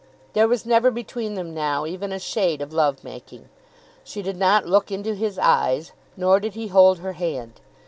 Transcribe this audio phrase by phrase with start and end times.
[0.33, 3.49] There was never between them now even a shade of love making.
[4.03, 7.61] She did not look into his eyes, nor did he hold her hand.